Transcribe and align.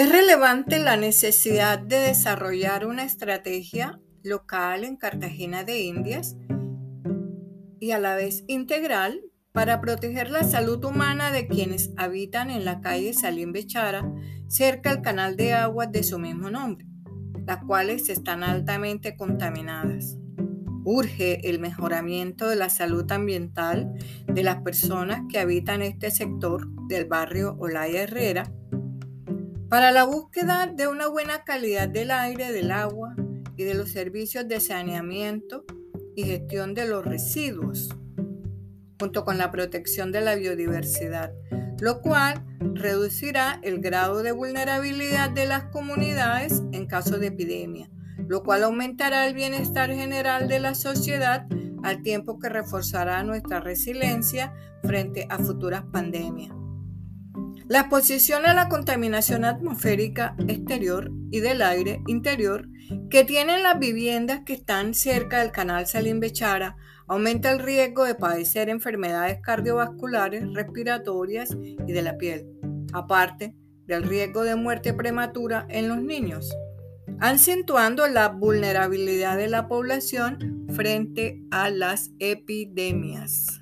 Es 0.00 0.10
relevante 0.10 0.78
la 0.78 0.96
necesidad 0.96 1.78
de 1.78 1.98
desarrollar 1.98 2.86
una 2.86 3.04
estrategia 3.04 4.00
local 4.22 4.84
en 4.84 4.96
Cartagena 4.96 5.62
de 5.62 5.82
Indias 5.82 6.38
y 7.80 7.90
a 7.90 7.98
la 7.98 8.14
vez 8.14 8.44
integral 8.46 9.20
para 9.52 9.82
proteger 9.82 10.30
la 10.30 10.42
salud 10.42 10.82
humana 10.86 11.30
de 11.30 11.46
quienes 11.48 11.90
habitan 11.98 12.48
en 12.48 12.64
la 12.64 12.80
calle 12.80 13.12
Salim 13.12 13.52
Bechara, 13.52 14.10
cerca 14.48 14.88
al 14.88 15.02
canal 15.02 15.36
de 15.36 15.52
aguas 15.52 15.92
de 15.92 16.02
su 16.02 16.18
mismo 16.18 16.48
nombre, 16.48 16.86
las 17.46 17.62
cuales 17.66 18.08
están 18.08 18.42
altamente 18.42 19.18
contaminadas. 19.18 20.16
Urge 20.82 21.46
el 21.46 21.58
mejoramiento 21.58 22.48
de 22.48 22.56
la 22.56 22.70
salud 22.70 23.04
ambiental 23.12 23.92
de 24.26 24.42
las 24.44 24.62
personas 24.62 25.24
que 25.28 25.38
habitan 25.38 25.82
este 25.82 26.10
sector 26.10 26.66
del 26.88 27.04
barrio 27.04 27.54
Olaya 27.58 28.04
Herrera 28.04 28.50
para 29.70 29.92
la 29.92 30.02
búsqueda 30.02 30.66
de 30.66 30.88
una 30.88 31.06
buena 31.06 31.44
calidad 31.44 31.88
del 31.88 32.10
aire, 32.10 32.50
del 32.50 32.72
agua 32.72 33.14
y 33.56 33.62
de 33.62 33.74
los 33.74 33.90
servicios 33.90 34.48
de 34.48 34.58
saneamiento 34.58 35.64
y 36.16 36.24
gestión 36.24 36.74
de 36.74 36.88
los 36.88 37.04
residuos, 37.04 37.88
junto 38.98 39.24
con 39.24 39.38
la 39.38 39.52
protección 39.52 40.10
de 40.10 40.22
la 40.22 40.34
biodiversidad, 40.34 41.32
lo 41.78 42.00
cual 42.00 42.44
reducirá 42.58 43.60
el 43.62 43.80
grado 43.80 44.24
de 44.24 44.32
vulnerabilidad 44.32 45.30
de 45.30 45.46
las 45.46 45.66
comunidades 45.66 46.64
en 46.72 46.86
caso 46.86 47.18
de 47.18 47.28
epidemia, 47.28 47.88
lo 48.26 48.42
cual 48.42 48.64
aumentará 48.64 49.28
el 49.28 49.34
bienestar 49.34 49.92
general 49.92 50.48
de 50.48 50.58
la 50.58 50.74
sociedad 50.74 51.46
al 51.84 52.02
tiempo 52.02 52.40
que 52.40 52.48
reforzará 52.48 53.22
nuestra 53.22 53.60
resiliencia 53.60 54.52
frente 54.82 55.28
a 55.30 55.38
futuras 55.38 55.84
pandemias. 55.92 56.59
La 57.70 57.82
exposición 57.82 58.46
a 58.46 58.52
la 58.52 58.68
contaminación 58.68 59.44
atmosférica 59.44 60.34
exterior 60.48 61.08
y 61.30 61.38
del 61.38 61.62
aire 61.62 62.02
interior 62.08 62.66
que 63.08 63.22
tienen 63.22 63.62
las 63.62 63.78
viviendas 63.78 64.40
que 64.44 64.54
están 64.54 64.92
cerca 64.92 65.38
del 65.38 65.52
canal 65.52 65.86
Salim 65.86 66.18
Bechara 66.18 66.74
aumenta 67.06 67.52
el 67.52 67.60
riesgo 67.60 68.02
de 68.02 68.16
padecer 68.16 68.70
enfermedades 68.70 69.38
cardiovasculares, 69.40 70.52
respiratorias 70.52 71.56
y 71.62 71.92
de 71.92 72.02
la 72.02 72.16
piel, 72.18 72.44
aparte 72.92 73.54
del 73.86 74.02
riesgo 74.02 74.42
de 74.42 74.56
muerte 74.56 74.92
prematura 74.92 75.64
en 75.70 75.86
los 75.86 76.02
niños, 76.02 76.52
acentuando 77.20 78.08
la 78.08 78.30
vulnerabilidad 78.30 79.36
de 79.36 79.46
la 79.46 79.68
población 79.68 80.66
frente 80.74 81.40
a 81.52 81.70
las 81.70 82.10
epidemias. 82.18 83.60